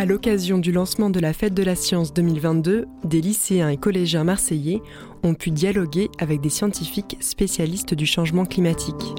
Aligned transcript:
À 0.00 0.06
l'occasion 0.06 0.56
du 0.56 0.72
lancement 0.72 1.10
de 1.10 1.20
la 1.20 1.34
Fête 1.34 1.52
de 1.52 1.62
la 1.62 1.74
Science 1.74 2.14
2022, 2.14 2.86
des 3.04 3.20
lycéens 3.20 3.68
et 3.68 3.76
collégiens 3.76 4.24
marseillais 4.24 4.80
ont 5.22 5.34
pu 5.34 5.50
dialoguer 5.50 6.08
avec 6.18 6.40
des 6.40 6.48
scientifiques 6.48 7.18
spécialistes 7.20 7.92
du 7.92 8.06
changement 8.06 8.46
climatique. 8.46 9.14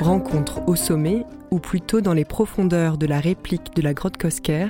Rencontre 0.00 0.62
au 0.66 0.74
sommet, 0.74 1.24
ou 1.52 1.60
plutôt 1.60 2.00
dans 2.00 2.12
les 2.12 2.24
profondeurs 2.24 2.98
de 2.98 3.06
la 3.06 3.20
réplique 3.20 3.72
de 3.76 3.82
la 3.82 3.94
grotte 3.94 4.16
Cosquer, 4.16 4.66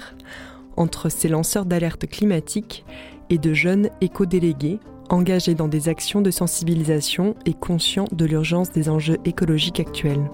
entre 0.77 1.09
ces 1.09 1.29
lanceurs 1.29 1.65
d'alerte 1.65 2.07
climatique 2.07 2.85
et 3.31 3.39
de 3.39 3.55
jeunes 3.55 3.89
éco-délégués 4.03 4.79
engagés 5.09 5.55
dans 5.55 5.69
des 5.69 5.89
actions 5.89 6.21
de 6.21 6.31
sensibilisation 6.31 7.35
et 7.47 7.55
conscients 7.55 8.09
de 8.13 8.27
l'urgence 8.27 8.73
des 8.73 8.91
enjeux 8.91 9.17
écologiques 9.25 9.81
actuels. 9.81 10.29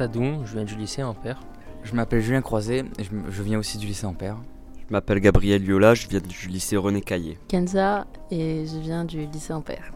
Je 0.00 0.54
viens 0.54 0.64
du 0.64 0.74
lycée 0.74 1.02
Ampère. 1.02 1.42
Je 1.82 1.94
m'appelle 1.94 2.22
Julien 2.22 2.40
Croiset 2.40 2.84
et 2.98 3.04
je, 3.04 3.42
viens 3.42 3.58
aussi 3.58 3.76
du 3.76 3.86
lycée 3.86 4.06
Ampère. 4.06 4.36
Je 4.78 4.90
m'appelle 4.90 5.20
Gabriel 5.20 5.62
Liola, 5.62 5.94
je 5.94 6.08
viens 6.08 6.20
du 6.20 6.48
lycée 6.48 6.78
René 6.78 7.02
Caillé. 7.02 7.38
Kenza 7.46 8.06
et 8.30 8.64
je 8.66 8.78
viens 8.78 9.04
du 9.04 9.26
lycée 9.26 9.52
Ampère. 9.52 9.92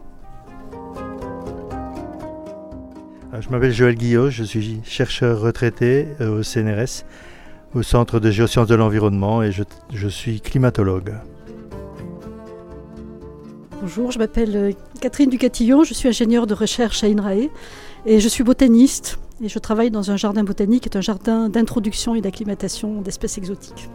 Euh, 3.33 3.41
je 3.41 3.49
m'appelle 3.49 3.73
Joël 3.73 3.95
Guillot, 3.95 4.29
je 4.29 4.43
suis 4.43 4.81
chercheur 4.83 5.41
retraité 5.41 6.09
euh, 6.21 6.39
au 6.39 6.43
CNRS, 6.43 7.03
au 7.73 7.81
Centre 7.81 8.19
de 8.19 8.29
géosciences 8.29 8.67
de 8.67 8.75
l'environnement 8.75 9.41
et 9.41 9.51
je, 9.51 10.07
suis 10.07 10.41
climatologue. 10.41 11.15
Bonjour, 13.81 14.11
je 14.11 14.19
m'appelle 14.19 14.55
euh, 14.55 14.71
Catherine 15.01 15.31
Ducatillon, 15.31 15.83
je 15.83 15.95
suis 15.95 16.07
ingénieure 16.07 16.45
de 16.45 16.53
recherche 16.53 17.03
à 17.03 17.07
INRAE 17.07 17.49
et 18.05 18.19
je 18.19 18.27
suis 18.27 18.43
botaniste 18.43 19.17
et 19.41 19.49
je 19.49 19.59
travaille 19.59 19.91
dans 19.91 20.11
un 20.11 20.17
jardin 20.17 20.43
botanique 20.43 20.83
qui 20.83 20.89
est 20.89 20.97
un 20.97 21.01
jardin 21.01 21.49
d'introduction 21.49 22.15
et 22.15 22.21
d'acclimatation 22.21 23.01
d'espèces 23.01 23.37
exotiques. 23.37 23.89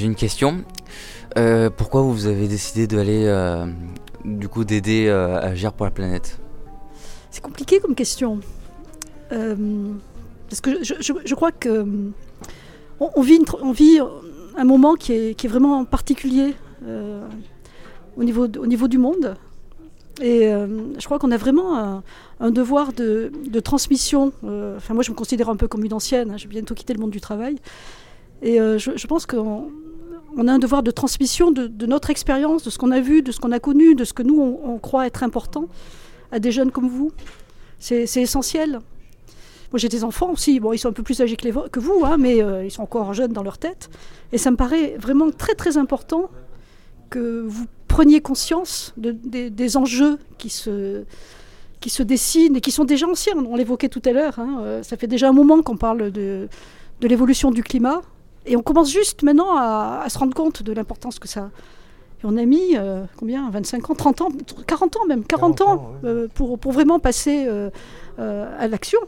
J'ai 0.00 0.06
une 0.06 0.14
question. 0.14 0.64
Euh, 1.36 1.68
pourquoi 1.68 2.00
vous 2.00 2.26
avez 2.26 2.48
décidé 2.48 2.86
d'aller, 2.86 3.24
euh, 3.26 3.66
du 4.24 4.48
coup, 4.48 4.64
d'aider 4.64 5.08
euh, 5.08 5.36
à 5.36 5.48
agir 5.48 5.74
pour 5.74 5.84
la 5.84 5.90
planète? 5.90 6.38
C'est 7.30 7.42
compliqué 7.42 7.80
comme 7.80 7.94
question. 7.94 8.40
parce 9.28 10.60
que 10.62 10.82
je, 10.82 11.34
crois 11.34 11.52
que 11.52 11.84
on, 12.98 13.20
vit, 13.20 13.40
on, 13.60 13.72
vit, 13.72 14.00
un 14.56 14.64
moment 14.64 14.94
qui 14.94 15.12
est, 15.12 15.34
qui 15.34 15.46
est 15.46 15.50
vraiment 15.50 15.84
particulier 15.84 16.54
au, 18.16 18.24
niveau, 18.24 18.46
au 18.46 18.66
niveau 18.66 18.88
du 18.88 18.96
monde. 18.96 19.36
Et 20.20 20.42
je 20.50 21.04
crois 21.04 21.18
qu'on 21.18 21.30
a 21.30 21.36
vraiment 21.36 22.02
un, 22.40 22.50
devoir 22.50 22.92
de, 22.92 23.30
transmission. 23.60 24.32
enfin, 24.42 24.94
moi, 24.94 25.02
je 25.02 25.10
me 25.10 25.16
considère 25.16 25.48
un 25.48 25.56
peu 25.56 25.68
comme 25.68 25.84
une 25.84 25.94
ancienne. 25.94 26.32
Hein, 26.32 26.36
J'ai 26.36 26.48
bientôt 26.48 26.74
quitté 26.74 26.92
le 26.92 27.00
monde 27.00 27.10
du 27.10 27.20
travail. 27.20 27.56
Et 28.42 28.56
je, 28.58 29.06
pense 29.06 29.24
qu'on 29.24 29.70
on 30.36 30.48
a 30.48 30.52
un 30.52 30.58
devoir 30.58 30.82
de 30.82 30.90
transmission 30.90 31.50
de, 31.50 31.86
notre 31.86 32.10
expérience, 32.10 32.62
de 32.62 32.70
ce 32.70 32.78
qu'on 32.78 32.90
a 32.90 33.00
vu, 33.00 33.22
de 33.22 33.32
ce 33.32 33.40
qu'on 33.40 33.52
a 33.52 33.60
connu, 33.60 33.94
de 33.94 34.04
ce 34.04 34.12
que 34.12 34.22
nous, 34.22 34.40
on, 34.62 34.78
croit 34.78 35.06
être 35.06 35.22
important 35.22 35.68
à 36.32 36.38
des 36.38 36.52
jeunes 36.52 36.70
comme 36.70 36.88
vous. 36.88 37.12
C'est 37.78 38.04
essentiel. 38.16 38.80
Moi, 39.72 39.78
j'ai 39.78 39.88
des 39.88 40.02
enfants 40.02 40.30
aussi. 40.30 40.58
Bon, 40.58 40.72
ils 40.72 40.78
sont 40.78 40.88
un 40.88 40.92
peu 40.92 41.02
plus 41.02 41.20
âgés 41.20 41.36
que, 41.36 41.80
vous, 41.80 42.02
hein, 42.04 42.16
mais 42.18 42.42
euh, 42.42 42.64
ils 42.64 42.70
sont 42.70 42.82
encore 42.82 43.14
jeunes 43.14 43.32
dans 43.32 43.44
leur 43.44 43.58
tête. 43.58 43.88
Et 44.32 44.38
ça 44.38 44.50
me 44.50 44.56
paraît 44.56 44.96
vraiment 44.98 45.30
très, 45.30 45.54
très 45.54 45.76
important 45.76 46.30
que 47.08 47.44
vous 47.46 47.66
preniez 47.90 48.20
conscience 48.20 48.94
des 48.96 49.76
enjeux 49.76 50.18
qui 50.38 50.48
se, 50.48 51.04
qui 51.80 51.90
se 51.90 52.02
dessinent 52.02 52.56
et 52.56 52.60
qui 52.60 52.70
sont 52.70 52.84
déjà 52.84 53.06
anciens. 53.06 53.34
On 53.36 53.56
l'évoquait 53.56 53.88
tout 53.88 54.02
à 54.04 54.12
l'heure. 54.12 54.38
Hein. 54.38 54.60
Euh, 54.62 54.82
ça 54.82 54.96
fait 54.96 55.06
déjà 55.06 55.28
un 55.28 55.32
moment 55.32 55.62
qu'on 55.62 55.76
parle 55.76 56.10
de, 56.10 56.48
de 57.00 57.08
l'évolution 57.08 57.50
du 57.50 57.62
climat. 57.62 58.02
Et 58.46 58.56
on 58.56 58.62
commence 58.62 58.90
juste 58.90 59.22
maintenant 59.22 59.56
à, 59.56 60.04
se 60.08 60.18
rendre 60.18 60.34
compte 60.34 60.62
de 60.62 60.72
l'importance 60.72 61.18
que 61.18 61.28
ça 61.28 61.40
a. 61.40 61.50
Et 62.22 62.24
on 62.24 62.36
a 62.36 62.44
mis 62.44 62.76
euh, 62.76 63.04
combien 63.16 63.48
25 63.50 63.90
ans, 63.90 63.94
30 63.94 64.20
ans, 64.20 64.28
40 64.66 64.96
ans 64.96 65.06
même, 65.06 65.24
40, 65.24 65.60
ans 65.62 65.92
euh, 66.04 66.28
pour, 66.34 66.58
pour, 66.58 66.72
vraiment 66.72 66.98
passer 66.98 67.46
euh, 67.46 67.70
à 68.18 68.68
l'action. 68.68 69.00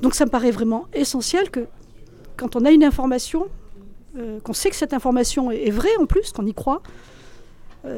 Donc 0.00 0.14
ça 0.14 0.24
me 0.24 0.30
paraît 0.30 0.50
vraiment 0.50 0.86
essentiel 0.92 1.50
que 1.50 1.66
quand 2.36 2.56
on 2.56 2.64
a 2.64 2.72
une 2.72 2.82
information, 2.82 3.46
qu'on 4.42 4.52
sait 4.52 4.68
que 4.68 4.76
cette 4.76 4.92
information 4.92 5.50
est, 5.50 5.70
vraie 5.70 5.96
en 5.98 6.06
plus, 6.06 6.32
qu'on 6.32 6.44
y 6.44 6.52
croit, 6.52 6.82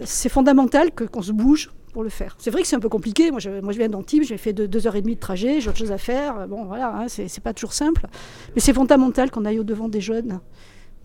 c'est 0.05 0.29
fondamental 0.29 0.91
qu'on 0.93 1.23
se 1.23 1.33
bouge, 1.33 1.71
pour 1.95 2.03
le 2.03 2.11
faire. 2.11 2.35
C'est 2.39 2.51
vrai 2.51 2.61
que 2.61 2.69
c'est 2.69 2.77
un 2.77 2.81
peu 2.81 2.91
compliqué. 2.91 3.31
Moi, 3.31 3.41
je, 3.41 3.61
moi, 3.61 3.73
je 3.73 3.79
viens 3.79 3.89
d'Antibes, 3.89 4.25
j'ai 4.25 4.37
fait 4.37 4.53
deux 4.53 4.87
heures 4.87 4.97
et 4.97 5.01
demie 5.01 5.15
de 5.15 5.21
trajet, 5.21 5.61
j'ai 5.61 5.71
autre 5.71 5.79
chose 5.79 5.93
à 5.93 5.99
faire. 5.99 6.47
Bon, 6.49 6.65
voilà, 6.65 6.95
hein, 6.95 7.07
c'est 7.09 7.41
pas 7.41 7.55
toujours 7.55 7.73
simple. 7.73 8.09
Mais 8.55 8.61
c'est 8.61 8.75
fondamental 8.75 9.31
qu'on 9.31 9.47
aille 9.47 9.61
au-devant 9.61 9.89
des 9.89 10.01
jeunes 10.03 10.41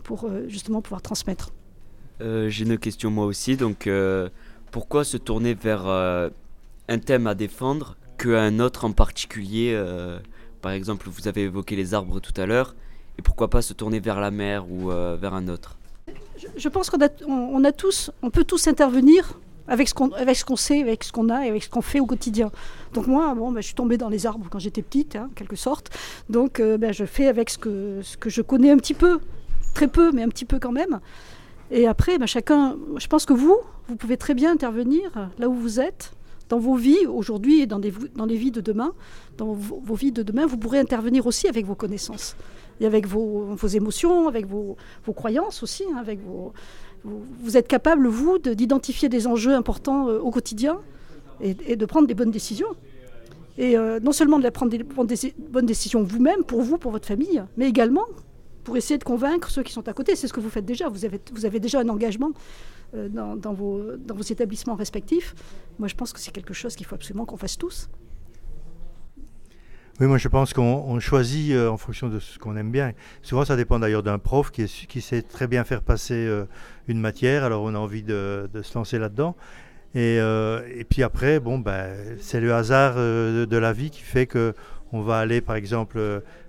pour 0.04 0.26
euh, 0.26 0.46
justement 0.48 0.82
pouvoir 0.82 1.02
transmettre. 1.02 1.52
Euh, 2.22 2.50
j'ai 2.50 2.66
une 2.66 2.78
question 2.78 3.12
moi 3.12 3.26
aussi. 3.26 3.56
Donc, 3.56 3.86
euh, 3.86 4.30
pourquoi 4.72 5.04
se 5.04 5.16
tourner 5.16 5.54
vers 5.54 5.88
un 5.88 7.00
thème 7.00 7.28
à 7.28 7.36
défendre 7.36 7.96
qu'un 8.18 8.60
autre 8.60 8.86
en 8.86 8.92
particulier 8.92 9.80
Par 10.62 10.72
exemple, 10.74 11.08
vous 11.10 11.28
avez 11.28 11.44
évoqué 11.44 11.76
les 11.76 11.94
arbres 11.94 12.20
tout 12.20 12.34
à 12.42 12.46
l'heure. 12.46 12.76
Et 13.18 13.22
pourquoi 13.22 13.50
pas 13.50 13.62
se 13.62 13.74
tourner 13.74 14.00
vers 14.00 14.20
la 14.20 14.32
mer 14.32 14.70
ou 14.70 14.90
vers 14.90 15.34
un 15.34 15.48
autre? 15.48 15.79
Je, 16.56 16.70
pense 16.70 16.90
qu'on 16.90 17.00
a, 17.64 17.72
tous, 17.72 18.12
on 18.22 18.30
peut 18.30 18.44
tous 18.44 18.68
intervenir 18.68 19.40
avec 19.68 19.88
ce 19.88 19.94
qu'on 19.94 20.10
qu'on 20.10 20.56
sait, 20.56 20.82
avec 20.82 21.04
ce 21.04 21.12
qu'on 21.12 21.30
a 21.30 21.46
et 21.46 21.50
avec 21.50 21.64
ce 21.64 21.70
qu'on 21.70 21.82
fait 21.82 22.00
au 22.00 22.06
quotidien. 22.06 22.52
Donc 22.94 23.08
moi, 23.08 23.34
bon, 23.36 23.52
ben, 23.52 23.62
je 23.62 23.68
suis 23.68 23.76
tombée 23.76 23.98
dans 23.98 24.10
les 24.10 24.26
arbres 24.26 24.48
quand 24.50 24.60
j'étais 24.60 24.82
petite, 24.82 25.16
hein, 25.16 25.30
en 25.32 25.34
quelque 25.34 25.56
sorte. 25.56 25.92
Donc 26.30 26.60
euh, 26.60 26.78
ben, 26.78 26.92
je 26.92 27.06
fais 27.06 27.28
avec 27.28 27.50
ce 27.50 27.58
que, 27.58 28.00
ce 28.02 28.18
que 28.18 28.30
je 28.30 28.42
connais 28.42 28.72
un 28.72 28.78
petit 28.78 28.96
peu, 28.96 29.20
très 29.76 29.88
peu, 29.88 30.12
mais 30.12 30.24
un 30.24 30.30
petit 30.30 30.46
peu 30.46 30.60
quand 30.60 30.72
même. 30.72 31.00
Et 31.72 31.88
après, 31.88 32.18
ben, 32.18 32.26
chacun, 32.26 32.78
je 32.98 33.08
pense 33.08 33.26
que 33.26 33.34
vous, 33.34 33.58
vous 33.88 33.96
pouvez 33.96 34.18
très 34.18 34.34
bien 34.34 34.52
intervenir 34.52 35.12
là 35.38 35.50
où 35.50 35.54
vous 35.54 35.80
êtes, 35.80 36.14
dans 36.50 36.60
vos 36.60 36.76
vies 36.76 37.06
aujourd'hui 37.06 37.62
et 37.62 37.68
dans, 37.68 37.80
dans 38.16 38.26
les 38.26 38.36
vies 38.36 38.52
de 38.52 38.62
demain. 38.62 38.94
Dans 39.38 39.54
vos, 39.54 39.94
vies 39.94 40.12
de 40.12 40.24
demain, 40.24 40.46
vous 40.46 40.58
pourrez 40.58 40.80
intervenir 40.80 41.26
aussi 41.28 41.48
avec 41.48 41.66
vos 41.66 41.76
connaissances 41.76 42.36
et 42.80 42.86
avec 42.86 43.08
vos, 43.08 43.56
vos 43.56 43.68
émotions, 43.68 44.28
avec 44.28 44.46
vos, 44.46 44.78
vos 45.06 45.14
croyances 45.14 45.64
aussi, 45.64 45.84
hein, 45.92 45.98
avec 45.98 46.20
vos, 46.22 46.54
vous, 47.04 47.58
êtes 47.58 47.68
capable, 47.68 48.08
vous, 48.08 48.38
d'identifier 48.40 49.10
des 49.10 49.28
enjeux 49.28 49.54
importants 49.54 50.08
euh, 50.08 50.20
au 50.20 50.32
quotidien 50.32 50.80
et, 51.42 51.76
de 51.76 51.86
prendre 51.86 52.08
des 52.08 52.14
bonnes 52.14 52.32
décisions. 52.32 52.76
Et 53.58 53.78
euh, 53.78 54.00
non 54.02 54.12
seulement 54.12 54.40
de 54.40 54.50
prendre 54.50 54.72
des, 54.72 54.84
bonnes 54.84 55.66
décisions 55.66 56.04
vous-même, 56.04 56.44
pour 56.44 56.62
vous, 56.62 56.78
pour 56.78 56.92
votre 56.92 57.08
famille, 57.08 57.44
mais 57.58 57.68
également 57.68 58.06
pour 58.64 58.76
essayer 58.78 58.98
de 58.98 59.04
convaincre 59.04 59.50
ceux 59.50 59.64
qui 59.64 59.72
sont 59.72 59.88
à 59.88 59.94
côté. 59.94 60.16
C'est 60.16 60.28
ce 60.28 60.34
que 60.34 60.40
vous 60.40 60.50
faites 60.50 60.66
déjà. 60.66 60.90
Vous 60.90 61.06
avez, 61.06 61.20
vous 61.34 61.46
avez 61.46 61.60
déjà 61.60 61.80
un 61.80 61.90
engagement 61.90 62.32
euh, 62.94 63.08
dans, 63.10 63.54
vos, 63.54 63.82
dans 63.98 64.16
vos 64.16 64.24
établissements 64.24 64.76
respectifs. 64.76 65.34
Moi, 65.80 65.88
je 65.88 65.96
pense 65.96 66.14
que 66.14 66.20
c'est 66.20 66.32
quelque 66.32 66.54
chose 66.54 66.76
qu'il 66.76 66.86
faut 66.86 66.96
absolument 66.96 67.26
qu'on 67.26 67.38
fasse 67.38 67.58
tous. 67.58 67.90
Oui, 70.00 70.08
moi 70.08 70.18
je 70.18 70.30
pense 70.30 70.54
qu'on 70.54 70.98
choisit 71.02 71.52
euh, 71.52 71.68
en 71.68 71.76
fonction 71.76 72.08
de 72.08 72.20
ce 72.20 72.40
qu'on 72.40 72.56
aime 72.56 72.72
bien. 72.72 72.94
Souvent 73.22 73.44
ça 73.44 73.58
dépend 73.58 73.80
d'ailleurs 73.80 74.02
d'un 74.02 74.18
prof 74.18 74.50
qui, 74.50 75.02
sait 75.02 75.22
très 75.22 75.46
bien 75.46 75.66
faire 75.66 75.82
passer 75.82 76.14
euh, 76.14 76.46
une 76.88 77.02
matière, 77.02 77.44
alors 77.44 77.64
on 77.64 77.76
a 77.76 77.78
envie 77.78 78.04
de, 78.04 78.50
se 78.62 78.78
lancer 78.78 78.98
là-dedans. 78.98 79.36
Et, 79.96 80.18
euh, 80.22 80.62
puis 80.90 81.04
après, 81.04 81.42
bon, 81.42 81.60
ben, 81.60 81.98
c'est 82.22 82.40
le 82.40 82.54
hasard 82.54 82.96
de, 82.96 83.58
la 83.58 83.74
vie 83.74 83.90
qui 83.90 84.02
fait 84.02 84.26
que 84.26 84.54
on 84.94 85.02
va 85.02 85.18
aller, 85.20 85.42
par 85.42 85.58
exemple, 85.58 86.00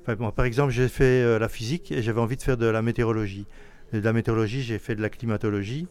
par 0.06 0.44
exemple, 0.44 0.72
j'ai 0.72 0.88
fait 0.88 1.38
la 1.38 1.48
physique 1.48 1.90
et 1.90 2.02
j'avais 2.02 2.20
envie 2.20 2.36
de 2.36 2.42
faire 2.42 2.56
de 2.56 2.66
la 2.66 2.82
météorologie. 2.82 3.46
De 3.92 3.98
la 3.98 4.12
météorologie, 4.12 4.62
j'ai 4.62 4.78
fait 4.78 4.94
de 4.94 5.02
la 5.02 5.08
climatologie. 5.10 5.88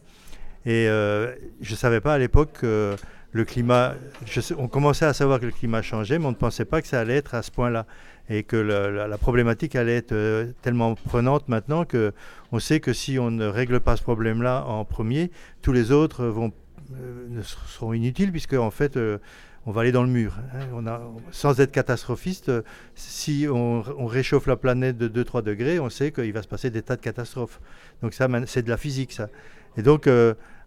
Et 0.64 0.86
je 0.86 1.70
ne 1.70 1.76
savais 1.76 2.00
pas 2.00 2.14
à 2.14 2.18
l'époque 2.18 2.64
le 3.32 3.44
climat, 3.44 3.94
on 4.58 4.68
commençait 4.68 5.04
à 5.04 5.12
savoir 5.12 5.40
que 5.40 5.46
le 5.46 5.52
climat 5.52 5.82
changeait, 5.82 6.18
mais 6.18 6.26
on 6.26 6.30
ne 6.30 6.36
pensait 6.36 6.64
pas 6.64 6.82
que 6.82 6.88
ça 6.88 7.00
allait 7.00 7.16
être 7.16 7.34
à 7.34 7.42
ce 7.42 7.50
point-là. 7.50 7.86
Et 8.28 8.44
que 8.44 8.56
la, 8.56 9.18
problématique 9.18 9.74
allait 9.74 9.96
être 9.96 10.12
euh, 10.12 10.52
tellement 10.62 10.94
prenante 10.94 11.48
maintenant 11.48 11.84
que 11.84 12.12
on 12.52 12.60
sait 12.60 12.78
que 12.78 12.92
si 12.92 13.18
on 13.18 13.32
ne 13.32 13.46
règle 13.46 13.80
pas 13.80 13.96
ce 13.96 14.02
problème-là 14.02 14.64
en 14.66 14.84
premier, 14.84 15.32
tous 15.62 15.72
les 15.72 15.90
autres 15.90 16.22
euh, 16.22 17.42
seront 17.42 17.92
inutiles, 17.92 18.30
puisque 18.30 18.54
en 18.54 18.70
fait, 18.70 18.96
euh, 18.96 19.18
on 19.66 19.72
va 19.72 19.80
aller 19.82 19.92
dans 19.92 20.04
le 20.04 20.08
mur. 20.08 20.36
Hein. 20.54 20.66
On 20.72 21.32
sans 21.32 21.60
être 21.60 21.72
catastrophiste, 21.72 22.52
si 22.94 23.46
on, 23.50 23.82
réchauffe 24.06 24.46
la 24.46 24.56
planète 24.56 24.96
de 24.96 25.08
2-3 25.22 25.42
degrés, 25.42 25.80
on 25.80 25.90
sait 25.90 26.12
qu'il 26.12 26.32
va 26.32 26.42
se 26.42 26.48
passer 26.48 26.70
des 26.70 26.82
tas 26.82 26.96
de 26.96 27.02
catastrophes. 27.02 27.60
Donc 28.02 28.14
ça, 28.14 28.28
c'est 28.46 28.62
de 28.62 28.70
la 28.70 28.76
physique, 28.76 29.12
ça. 29.12 29.28
Et 29.76 29.82
donc, 29.82 30.08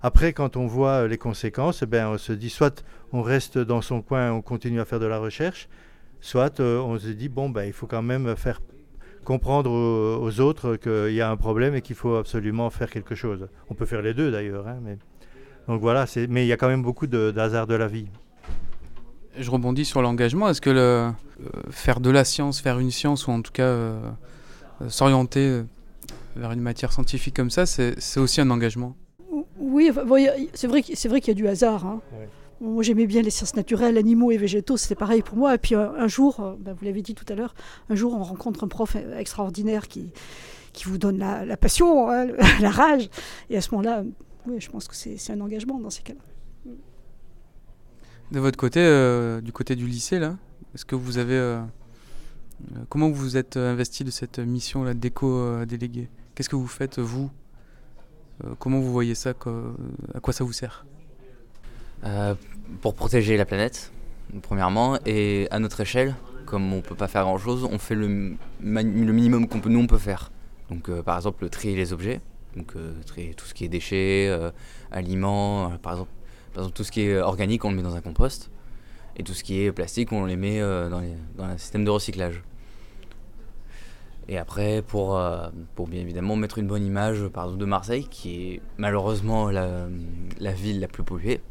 après, 0.06 0.34
quand 0.34 0.58
on 0.58 0.68
voit 0.68 1.04
euh, 1.04 1.08
les 1.08 1.18
conséquences, 1.18 1.82
eh 1.82 1.86
ben, 1.86 2.10
on 2.10 2.18
se 2.18 2.34
dit 2.34 2.50
soit 2.50 2.84
on 3.14 3.22
reste 3.22 3.58
dans 3.58 3.82
son 3.82 4.02
coin, 4.02 4.34
on 4.34 4.42
continue 4.42 4.82
à 4.82 4.86
faire 4.86 5.00
de 5.00 5.06
la 5.06 5.18
recherche, 5.18 5.70
soit 6.20 6.60
euh, 6.60 6.78
on 6.80 7.00
se 7.00 7.08
dit 7.08 7.30
bon, 7.30 7.50
ben, 7.50 7.64
il 7.64 7.72
faut 7.72 7.88
quand 7.88 8.02
même 8.02 8.36
faire 8.36 8.62
comprendre 9.24 9.72
aux, 9.72 10.40
autres 10.42 10.76
qu'il 10.76 11.14
y 11.14 11.22
a 11.22 11.32
un 11.32 11.38
problème 11.38 11.74
et 11.76 11.82
qu'il 11.82 11.96
faut 11.96 12.16
absolument 12.16 12.70
faire 12.70 12.90
quelque 12.90 13.16
chose. 13.16 13.48
On 13.70 13.76
peut 13.76 13.86
faire 13.86 14.02
les 14.02 14.14
deux 14.14 14.30
d'ailleurs. 14.30 14.68
Hein, 14.68 14.80
mais... 14.84 14.98
Donc 15.70 15.80
voilà, 15.80 16.06
mais 16.28 16.44
il 16.44 16.48
y 16.48 16.52
a 16.52 16.58
quand 16.58 16.68
même 16.68 16.84
beaucoup 16.84 17.08
d'hasard 17.08 17.66
de, 17.66 17.72
de, 17.72 17.78
la 17.78 17.88
vie. 17.88 18.08
Je 19.38 19.50
rebondis 19.50 19.86
sur 19.86 20.02
l'engagement. 20.02 20.50
Est-ce 20.50 20.60
que 20.60 20.70
euh, 20.70 21.12
faire 21.70 22.02
de 22.02 22.10
la 22.10 22.26
science, 22.26 22.60
faire 22.60 22.80
une 22.80 22.92
science, 22.92 23.28
ou 23.28 23.32
en 23.32 23.42
tout 23.42 23.54
cas 23.54 23.64
euh, 23.64 24.02
s'orienter 24.90 25.64
vers 26.36 26.52
une 26.52 26.62
matière 26.62 26.92
scientifique 26.92 27.36
comme 27.36 27.50
ça, 27.50 27.66
c'est 27.66 28.18
aussi 28.18 28.42
un 28.42 28.50
engagement 28.50 28.96
Oui, 29.58 29.92
c'est 30.54 30.68
vrai, 30.68 30.82
vrai 30.82 31.22
qu'il 31.22 31.28
y 31.28 31.32
a 31.32 31.34
du 31.34 31.48
hasard. 31.48 31.86
Hein. 31.86 32.02
Moi, 32.62 32.82
j'aimais 32.82 33.08
bien 33.08 33.22
les 33.22 33.30
sciences 33.30 33.56
naturelles, 33.56 33.98
animaux 33.98 34.32
et 34.32 34.38
végétaux, 34.38 34.78
c'était 34.78 34.96
pareil 34.96 35.22
pour 35.22 35.38
moi. 35.38 35.56
Et 35.56 35.58
puis 35.58 35.76
un, 35.76 36.08
jour, 36.08 36.40
euh, 36.40 36.56
ben, 36.58 36.74
vous 36.74 36.86
l'avez 36.86 37.02
dit 37.02 37.14
tout 37.14 37.26
à 37.28 37.36
l'heure, 37.36 37.56
un 37.90 37.96
jour, 37.96 38.14
on 38.14 38.24
rencontre 38.24 38.64
un 38.64 38.68
prof 38.68 38.96
extraordinaire 39.18 39.88
qui, 39.88 40.12
qui 40.72 40.86
vous 40.86 40.98
donne 40.98 41.18
la, 41.18 41.58
passion, 41.58 42.10
hein, 42.10 42.28
la 42.62 42.72
rage. 42.72 43.10
Et 43.50 43.58
à 43.58 43.62
ce 43.62 43.72
moment-là, 43.72 44.04
oui, 44.48 44.56
je 44.60 44.70
pense 44.70 44.88
que 44.88 44.96
c'est 44.96 45.32
un 45.32 45.42
engagement 45.42 45.80
dans 45.80 45.90
ces 45.90 46.04
cas-là. 46.04 46.22
De 48.32 48.40
votre 48.40 48.58
côté, 48.58 48.80
euh, 48.80 49.42
du 49.42 49.52
côté 49.52 49.76
du 49.76 49.86
lycée, 49.86 50.18
là, 50.18 50.38
est-ce 50.74 50.86
que 50.86 50.96
vous 50.96 51.18
avez. 51.18 51.38
Euh, 51.38 51.62
comment 52.90 53.10
vous 53.10 53.16
vous 53.16 53.38
êtes 53.38 53.58
investi 53.58 54.04
de 54.04 54.12
cette 54.12 54.40
mission-là 54.40 54.94
d'éco-délégué 54.94 56.10
Qu'est-ce 56.36 56.50
que 56.50 56.56
vous 56.56 56.68
faites, 56.68 57.00
vous? 57.00 57.30
Comment 58.60 58.80
vous 58.80 58.92
voyez 58.92 59.14
ça? 59.14 59.34
À 60.14 60.20
quoi 60.20 60.34
ça 60.34 60.44
vous 60.44 60.54
sert? 60.54 60.86
Euh, 62.04 62.34
pour 62.82 62.96
protéger 62.96 63.38
la 63.38 63.46
planète, 63.46 63.92
premièrement, 64.42 64.98
et 65.06 65.48
à 65.52 65.60
notre 65.60 65.80
échelle, 65.80 66.16
comme 66.46 66.74
on 66.74 66.82
peut 66.82 66.96
pas 66.96 67.08
faire 67.08 67.24
grand 67.24 67.38
chose, 67.38 67.68
on 67.72 67.78
fait 67.78 67.96
le, 67.96 68.36
le 68.62 69.14
minimum 69.14 69.48
qu'on 69.48 69.62
peut, 69.62 69.70
nous 69.70 69.80
on 69.80 69.88
peut 69.88 70.00
faire. 70.00 70.32
Donc 70.70 70.90
euh, 70.90 71.04
par 71.04 71.16
exemple 71.18 71.48
trier 71.50 71.76
les 71.76 71.94
objets, 71.94 72.20
donc 72.58 72.76
euh, 72.76 72.94
trier 73.06 73.36
tout 73.36 73.46
ce 73.46 73.54
qui 73.54 73.64
est 73.64 73.70
déchets, 73.70 74.36
aliments, 74.92 75.78
par 75.78 75.94
exemple, 75.94 76.12
tout 76.74 76.84
ce 76.84 76.92
qui 76.92 77.02
est 77.02 77.20
organique 77.20 77.64
on 77.64 77.70
le 77.70 77.76
met 77.76 77.84
dans 77.84 77.96
un 77.96 78.02
compost, 78.02 78.50
et 79.16 79.24
tout 79.24 79.34
ce 79.34 79.44
qui 79.44 79.62
est 79.62 79.72
plastique 79.72 80.12
on 80.12 80.26
les 80.26 80.36
met 80.36 80.60
dans, 80.60 81.02
dans 81.38 81.44
un 81.46 81.58
système 81.58 81.86
de 81.86 81.92
recyclage. 81.92 82.42
Et 84.30 84.38
après, 84.38 84.82
pour, 84.82 85.22
pour 85.76 85.88
bien 85.88 86.00
évidemment 86.00 86.36
mettre 86.36 86.58
une 86.58 86.68
bonne 86.68 86.86
image 86.86 87.28
par 87.28 87.44
exemple, 87.44 87.60
de 87.60 87.66
Marseille, 87.66 88.08
qui 88.10 88.36
est 88.36 88.62
malheureusement 88.78 89.50
la, 89.50 89.88
ville 90.54 90.80
la 90.80 90.88
plus 90.88 91.04
polluée, 91.04 91.42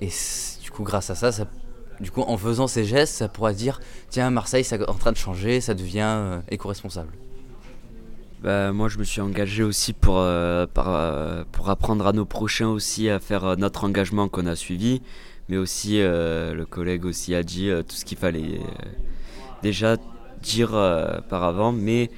et 0.00 0.08
du 0.62 0.70
coup, 0.70 0.82
grâce 0.82 1.10
à 1.10 1.14
ça, 1.14 1.30
ça, 1.30 1.46
du 2.00 2.10
coup, 2.10 2.22
en 2.22 2.36
faisant 2.38 2.66
ces 2.66 2.84
gestes, 2.84 3.14
ça 3.14 3.28
pourra 3.28 3.52
dire 3.52 3.80
tiens, 4.08 4.30
Marseille, 4.30 4.64
c'est 4.64 4.88
en 4.88 4.94
train 4.94 5.12
de 5.12 5.16
changer, 5.16 5.60
ça 5.60 5.74
devient 5.74 6.00
euh, 6.04 6.40
éco-responsable. 6.50 7.12
Bah, 8.42 8.72
moi, 8.72 8.88
je 8.88 8.98
me 8.98 9.04
suis 9.04 9.20
engagé 9.20 9.62
aussi 9.62 9.92
pour, 9.92 10.18
euh, 10.18 10.66
euh, 10.78 11.44
pour 11.52 11.68
apprendre 11.68 12.06
à 12.06 12.12
nos 12.12 12.24
prochains 12.24 12.68
aussi 12.68 13.10
à 13.10 13.20
faire 13.20 13.58
notre 13.58 13.84
engagement 13.84 14.28
qu'on 14.28 14.46
a 14.46 14.56
suivi, 14.56 15.02
mais 15.50 15.58
aussi 15.58 15.98
le 15.98 16.64
collègue 16.64 17.04
aussi 17.04 17.34
a 17.34 17.42
dit 17.42 17.70
tout 17.86 17.96
ce 17.96 18.06
qu'il 18.06 18.16
fallait 18.16 18.60
déjà 19.62 19.96
dire 20.42 20.70
par 21.28 21.44
avant, 21.44 21.72
mais 21.72 22.10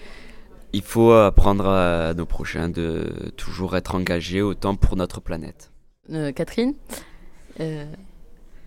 il 0.73 0.83
faut 0.83 1.13
apprendre 1.13 1.67
à 1.69 2.15
nos 2.15 2.27
prochains 2.27 2.69
de 2.69 3.33
toujours 3.37 3.77
être 3.77 3.95
engagés 3.95 4.43
autant 4.43 4.77
pour 4.77 4.97
notre 4.97 5.21
planète. 5.21 5.71
Catherine, 6.35 6.75
euh, 7.61 7.85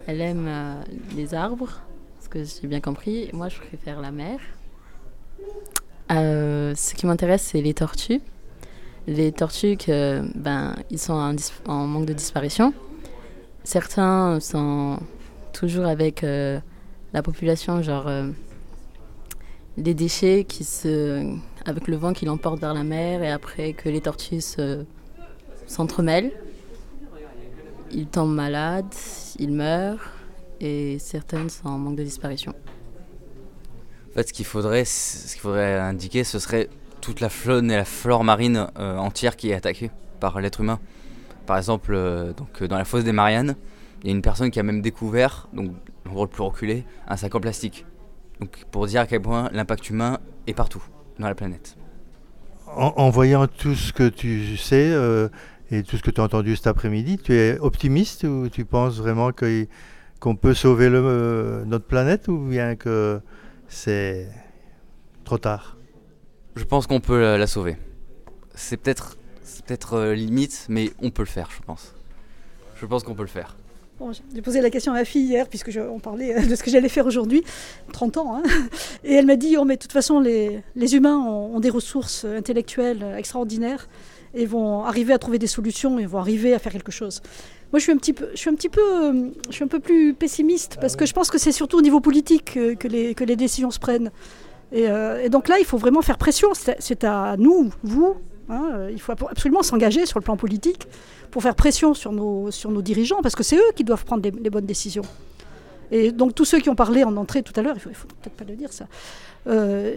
elle 0.08 0.22
aime 0.22 0.46
euh, 0.48 0.82
les 1.16 1.34
arbres, 1.34 1.82
ce 2.22 2.30
que 2.30 2.44
j'ai 2.44 2.68
bien 2.68 2.82
compris. 2.82 3.30
Moi, 3.34 3.50
je 3.50 3.58
préfère 3.58 4.02
la 4.02 4.12
mer. 4.12 4.40
Euh, 6.12 6.74
ce 6.76 6.94
qui 6.94 7.06
m'intéresse, 7.06 7.42
c'est 7.42 7.62
les 7.62 7.74
tortues. 7.74 8.22
Les 9.08 9.32
tortues, 9.32 9.78
ben, 9.88 10.76
ils 10.90 11.00
sont 11.00 11.36
en, 11.68 11.88
manque 11.88 12.06
de 12.06 12.14
disparition. 12.14 12.74
Certains 13.64 14.40
sont 14.40 15.00
toujours 15.54 15.86
avec 15.86 16.22
la 16.22 17.22
population, 17.22 17.84
genre 17.84 18.10
des 19.78 19.94
déchets 19.94 20.46
qui 20.48 20.64
se, 20.64 21.36
avec 21.66 21.88
le 21.88 21.96
vent 21.96 22.14
qui 22.14 22.26
l'emporte 22.26 22.60
vers 22.60 22.74
la 22.74 22.84
mer 22.84 23.24
et 23.24 23.32
après 23.32 23.74
que 23.74 23.90
les 23.90 24.02
tortues 24.02 24.42
s'entremêlent 25.68 26.32
ils 27.96 28.08
tombent 28.08 28.34
malades, 28.34 28.94
ils 29.40 29.52
meurent 29.52 30.12
et 30.60 30.98
certaines 31.00 31.50
sont 31.50 31.68
en 31.68 31.78
manque 31.78 31.96
de 31.96 32.04
disparition. 32.04 32.54
En 34.12 34.14
fait, 34.14 34.30
ce 34.30 34.34
qu'il 34.34 34.46
faudrait, 34.46 34.86
ce 34.86 35.38
faudrait 35.38 35.80
indiquer, 35.80 36.24
ce 36.24 36.40
serait 36.40 36.70
toute 37.02 37.20
la 37.20 37.30
faune 37.30 37.72
et 37.72 37.76
la 37.76 37.86
flore 37.86 38.24
marine 38.24 38.68
euh, 38.78 38.98
entière 38.98 39.36
qui 39.36 39.50
est 39.50 39.54
attaquée 39.54 39.92
par 40.20 40.40
l'être 40.40 40.62
humain. 40.62 40.80
Par 41.46 41.58
exemple, 41.58 41.94
euh, 41.94 42.34
donc, 42.34 42.62
euh, 42.62 42.68
dans 42.68 42.78
la 42.78 42.86
fosse 42.86 43.04
des 43.04 43.12
Mariannes, 43.12 43.56
il 44.02 44.08
y 44.08 44.14
a 44.14 44.16
une 44.16 44.22
personne 44.22 44.52
qui 44.52 44.60
a 44.60 44.64
même 44.64 44.82
découvert, 44.82 45.48
donc 45.54 45.72
le 46.06 46.28
plus 46.28 46.44
reculé, 46.44 46.86
un 47.08 47.18
sac 47.18 47.36
en 47.36 47.40
plastique. 47.40 47.86
Donc 48.40 48.66
pour 48.72 48.88
dire 48.88 49.02
à 49.02 49.08
quel 49.08 49.22
point 49.22 49.50
l'impact 49.54 49.90
humain 49.90 50.20
est 50.48 50.54
partout 50.54 50.84
dans 51.20 51.28
la 51.28 51.36
planète. 51.36 51.78
En, 52.68 52.94
en 52.98 53.10
voyant 53.10 53.48
tout 53.48 53.76
ce 53.76 53.94
que 53.94 54.10
tu 54.10 54.58
sais, 54.58 54.94
et 55.72 55.84
tout 55.84 55.98
ce 55.98 56.04
que 56.04 56.12
tu 56.12 56.22
as 56.22 56.24
entendu 56.24 56.56
cet 56.56 56.68
après-midi, 56.68 57.18
tu 57.18 57.34
es 57.34 57.58
optimiste 57.60 58.24
ou 58.24 58.50
tu 58.50 58.66
penses 58.66 58.98
vraiment 58.98 59.32
qu'on 59.32 60.36
peut 60.36 60.54
sauver 60.54 60.90
le, 60.90 61.02
euh, 61.04 61.66
notre 61.66 61.86
planète 61.86 62.28
ou 62.28 62.38
bien 62.38 62.76
que 62.76 63.20
c'est 63.68 64.30
trop 65.24 65.38
tard? 65.38 65.78
Je 66.56 66.64
pense 66.64 66.88
qu'on 66.88 67.00
peut 67.00 67.38
la, 67.38 67.48
sauver. 67.48 67.78
C'est 68.54 68.78
peut-être 68.78 69.18
peut-être 69.68 69.94
euh, 69.94 70.14
limite, 70.14 70.68
mais 70.70 70.92
on 71.02 71.10
peut 71.10 71.24
le 71.24 71.28
faire, 71.28 71.50
je 71.52 71.62
pense. 71.66 71.94
Je 72.76 72.86
pense 72.86 73.04
qu'on 73.04 73.16
peut 73.16 73.24
le 73.24 73.28
faire. 73.28 73.56
J'ai 74.34 74.42
posé 74.42 74.62
la 74.62 74.70
question 74.70 74.92
à 74.92 74.96
ma 74.96 75.06
fille 75.06 75.26
hier, 75.26 75.48
puisque 75.48 75.72
on 75.78 76.00
parlait 76.00 76.36
euh, 76.36 76.46
de 76.46 76.56
ce 76.56 76.64
que 76.64 76.70
j'allais 76.70 76.90
faire 76.90 77.06
aujourd'hui, 77.06 77.44
30 77.94 78.18
ans, 78.18 78.38
hein. 78.38 78.44
et 79.04 79.14
elle 79.14 79.26
m'a 79.26 79.36
dit, 79.36 79.58
oh 79.58 79.64
mais 79.64 79.76
de 79.76 79.82
toute 79.82 79.92
façon, 79.92 80.20
les, 80.20 80.62
les 80.76 80.96
humains 80.96 81.18
ont, 81.18 81.60
des 81.60 81.70
ressources 81.70 82.26
intellectuelles 82.26 83.16
extraordinaires, 83.18 83.88
et 84.36 84.46
vont 84.46 84.84
arriver 84.84 85.14
à 85.14 85.18
trouver 85.18 85.40
des 85.40 85.48
solutions 85.48 85.98
et 85.98 86.06
vont 86.06 86.20
arriver 86.20 86.54
à 86.54 86.60
faire 86.60 86.74
quelque 86.74 86.92
chose. 86.92 87.22
Moi, 87.72 87.80
je 87.80 87.84
suis 87.84 87.92
un 87.92 87.98
petit 87.98 88.14
peu, 88.14 88.30
je 88.34 88.38
suis 88.38 88.50
un 88.50 88.56
petit 88.56 88.70
peu, 88.70 88.82
euh, 88.82 89.30
je 89.50 89.56
suis 89.56 89.64
un 89.64 89.68
peu 89.68 89.80
plus 89.80 90.14
pessimiste 90.14 90.78
parce 90.80 90.96
que 90.96 91.06
je 91.06 91.14
pense 91.14 91.32
que 91.32 91.38
c'est 91.38 91.52
surtout 91.52 91.78
au 91.78 91.82
niveau 91.82 92.00
politique 92.00 92.54
que, 92.54 92.88
les, 92.88 93.16
que 93.16 93.24
les 93.24 93.36
décisions 93.36 93.72
se 93.72 93.80
prennent. 93.80 94.12
Euh, 94.74 95.24
et, 95.24 95.30
donc 95.30 95.48
là, 95.48 95.58
il 95.60 95.66
faut 95.66 95.78
vraiment 95.78 96.02
faire 96.02 96.18
pression. 96.18 96.50
C'est 96.54 97.04
à 97.04 97.36
nous, 97.38 97.72
vous. 97.84 98.16
Hein, 98.50 98.88
il 98.92 99.02
faut 99.02 99.12
absolument 99.12 99.64
s'engager 99.64 100.06
sur 100.06 100.20
le 100.20 100.24
plan 100.24 100.38
politique 100.38 100.88
pour 101.32 101.42
faire 101.42 101.56
pression 101.56 101.94
sur 101.94 102.12
nos, 102.12 102.52
sur 102.52 102.70
nos 102.70 102.82
dirigeants 102.82 103.22
parce 103.24 103.36
que 103.36 103.44
c'est 103.44 103.58
eux 103.58 103.72
qui 103.76 103.84
doivent 103.84 104.06
prendre 104.06 104.24
les, 104.24 104.50
bonnes 104.50 104.66
décisions. 104.66 105.04
Et 105.92 106.12
donc 106.12 106.36
tous 106.36 106.46
ceux 106.46 106.60
qui 106.60 106.70
ont 106.70 106.76
parlé 106.76 107.04
en 107.04 107.18
entrée 107.18 107.44
tout 107.44 107.54
à 107.56 107.62
l'heure, 107.62 107.76
il 107.76 107.82
faut, 107.82 107.90
faut 107.94 108.08
peut-être 108.08 108.36
pas 108.36 108.46
le 108.46 108.56
dire 108.56 108.72
ça. 108.72 108.86
Euh, 109.48 109.96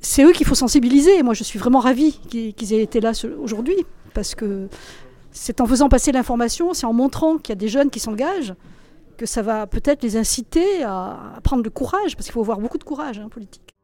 c'est 0.00 0.24
eux 0.24 0.32
qu'il 0.32 0.46
faut 0.46 0.54
sensibiliser. 0.54 1.22
Moi, 1.22 1.34
je 1.34 1.44
suis 1.44 1.58
vraiment 1.58 1.78
ravie 1.78 2.18
qu'ils 2.28 2.74
aient 2.74 2.82
été 2.82 3.00
là 3.00 3.12
aujourd'hui, 3.38 3.86
parce 4.14 4.34
que 4.34 4.68
c'est 5.30 5.60
en 5.60 5.66
faisant 5.66 5.88
passer 5.88 6.12
l'information, 6.12 6.74
c'est 6.74 6.86
en 6.86 6.92
montrant 6.92 7.38
qu'il 7.38 7.50
y 7.50 7.52
a 7.52 7.56
des 7.56 7.68
jeunes 7.68 7.90
qui 7.90 8.00
s'engagent, 8.00 8.54
que 9.16 9.26
ça 9.26 9.42
va 9.42 9.66
peut-être 9.66 10.02
les 10.02 10.16
inciter 10.16 10.82
à, 10.82 11.38
prendre 11.42 11.62
le 11.62 11.70
courage, 11.70 12.16
parce 12.16 12.26
qu'il 12.26 12.32
faut 12.32 12.40
avoir 12.40 12.58
beaucoup 12.58 12.78
de 12.78 12.84
courage 12.84 13.18
hein, 13.18 13.28
politique. 13.28 13.74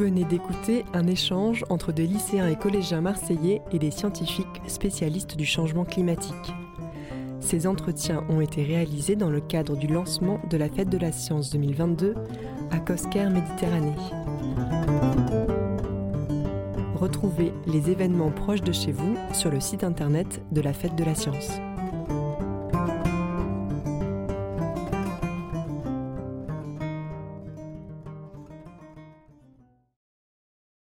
Venez 0.00 0.24
d'écouter 0.24 0.86
un 0.94 1.06
échange 1.06 1.62
entre 1.68 1.92
des 1.92 2.06
lycéens 2.06 2.48
et 2.48 2.56
collégiens 2.56 3.02
marseillais 3.02 3.60
et 3.70 3.78
des 3.78 3.90
scientifiques 3.90 4.62
spécialistes 4.66 5.36
du 5.36 5.44
changement 5.44 5.84
climatique. 5.84 6.54
Ces 7.40 7.66
entretiens 7.66 8.24
ont 8.30 8.40
été 8.40 8.62
réalisés 8.62 9.14
dans 9.14 9.28
le 9.28 9.42
cadre 9.42 9.76
du 9.76 9.88
lancement 9.88 10.40
de 10.48 10.56
la 10.56 10.70
Fête 10.70 10.88
de 10.88 10.96
la 10.96 11.12
Science 11.12 11.50
2022 11.50 12.14
à 12.70 12.78
Cosquer 12.78 13.28
Méditerranée. 13.28 13.92
Retrouvez 16.94 17.52
les 17.66 17.90
événements 17.90 18.30
proches 18.30 18.62
de 18.62 18.72
chez 18.72 18.92
vous 18.92 19.16
sur 19.34 19.50
le 19.50 19.60
site 19.60 19.84
internet 19.84 20.40
de 20.50 20.62
la 20.62 20.72
Fête 20.72 20.96
de 20.96 21.04
la 21.04 21.14
Science. 21.14 21.60